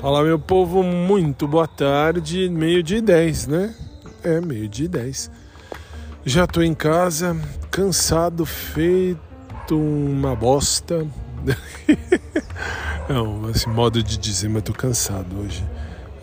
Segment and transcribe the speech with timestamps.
[0.00, 3.72] Fala meu povo, muito boa tarde, meio de 10, né?
[4.24, 5.30] É, meio de 10.
[6.24, 7.36] Já tô em casa,
[7.70, 11.06] cansado, feito uma bosta.
[13.08, 15.64] Não, esse modo de dizer, mas tô cansado hoje.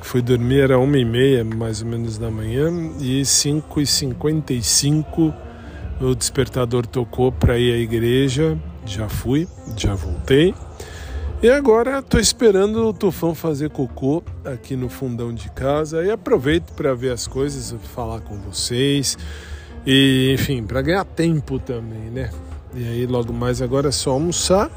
[0.02, 2.70] Fui dormir, era uma e meia mais ou menos da manhã
[3.00, 5.34] e 5 e 55
[6.02, 8.57] o despertador tocou para ir à igreja.
[8.86, 9.48] Já fui,
[9.78, 10.54] já voltei.
[11.41, 16.71] E agora estou esperando o Tufão fazer cocô aqui no fundão de casa e aproveito
[16.71, 19.18] para ver as coisas, falar com vocês
[19.85, 22.30] e enfim, para ganhar tempo também, né?
[22.73, 24.71] E aí logo mais agora é só almoçar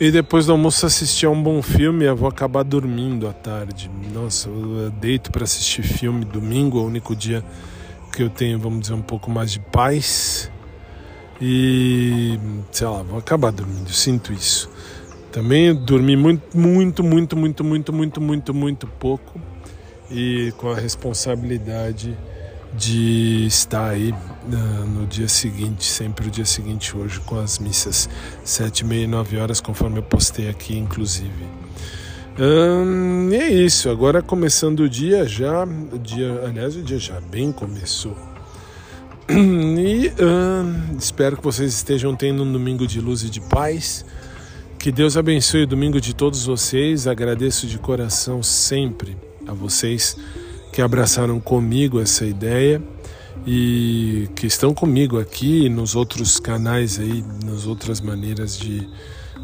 [0.00, 3.88] e depois do almoço assistir a um bom filme, eu vou acabar dormindo à tarde.
[4.12, 7.44] Nossa, eu deito para assistir filme domingo, é o único dia
[8.12, 10.50] que eu tenho, vamos dizer, um pouco mais de paz.
[11.40, 12.38] E
[12.70, 14.70] sei lá, vou acabar dormindo, sinto isso.
[15.32, 19.40] Também dormi muito, muito, muito, muito, muito, muito, muito, muito pouco
[20.10, 22.16] e com a responsabilidade
[22.74, 28.08] de estar aí uh, no dia seguinte, sempre o dia seguinte hoje, com as missas
[28.44, 31.44] sete, meia e nove horas, conforme eu postei aqui, inclusive.
[32.38, 37.20] Um, e é isso, agora começando o dia já, o dia, aliás, o dia já
[37.20, 38.16] bem começou.
[39.32, 44.04] E um, espero que vocês estejam tendo um domingo de luz e de paz
[44.82, 47.06] que Deus abençoe o domingo de todos vocês.
[47.06, 49.16] Agradeço de coração sempre
[49.46, 50.16] a vocês
[50.72, 52.82] que abraçaram comigo essa ideia
[53.46, 58.88] e que estão comigo aqui nos outros canais aí, nas outras maneiras de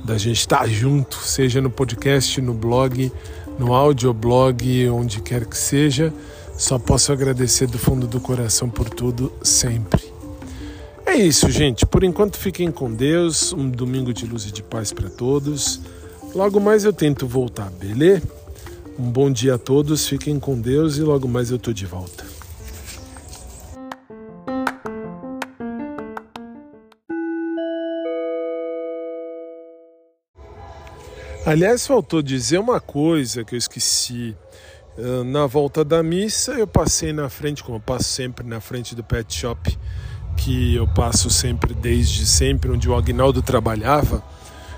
[0.05, 3.13] da gente estar junto, seja no podcast, no blog,
[3.59, 6.13] no audioblog, onde quer que seja.
[6.57, 10.03] Só posso agradecer do fundo do coração por tudo sempre.
[11.07, 11.87] É isso, gente.
[11.87, 13.53] Por enquanto fiquem com Deus.
[13.53, 15.81] Um domingo de luz e de paz para todos.
[16.35, 18.23] Logo mais eu tento voltar, beleza?
[18.99, 20.07] Um bom dia a todos.
[20.07, 22.38] Fiquem com Deus e logo mais eu tô de volta.
[31.49, 34.37] Aliás, faltou dizer uma coisa que eu esqueci.
[34.99, 38.95] Ah, na volta da missa, eu passei na frente, como eu passo sempre na frente
[38.95, 39.79] do pet shop
[40.37, 44.23] que eu passo sempre, desde sempre, onde o Agnaldo trabalhava.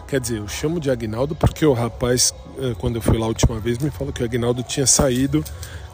[0.07, 3.29] Quer dizer, eu chamo de Agnaldo porque o rapaz, eh, quando eu fui lá a
[3.31, 5.45] última vez, me falou que o Agnaldo tinha saído,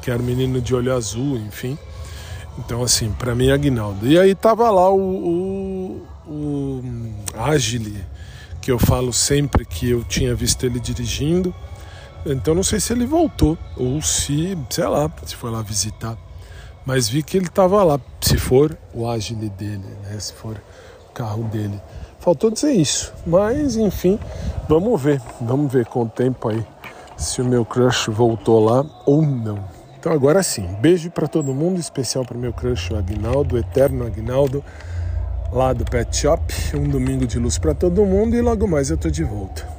[0.03, 1.79] que era um menino de olho azul, enfim.
[2.59, 4.07] Então, assim, para mim é Agnaldo.
[4.07, 6.85] E aí tava lá o, o, o
[7.35, 8.05] Agile,
[8.67, 11.55] que eu falo sempre que eu tinha visto ele dirigindo.
[12.27, 16.19] Então não sei se ele voltou ou se, sei lá, se foi lá visitar
[16.87, 20.17] mas vi que ele estava lá, se for o Agile dele, né?
[20.21, 20.57] se for
[21.11, 21.83] o carro dele.
[22.21, 24.21] Faltou dizer isso, mas enfim,
[24.69, 26.65] vamos ver, vamos ver com o tempo aí
[27.17, 29.59] se o meu crush voltou lá ou não.
[29.99, 34.07] Então agora sim, beijo para todo mundo, especial para o meu crush o Agnaldo, eterno
[34.07, 34.65] Agnaldo,
[35.53, 36.43] lá do Pet Shop.
[36.75, 39.76] Um domingo de luz para todo mundo e logo mais eu tô de volta.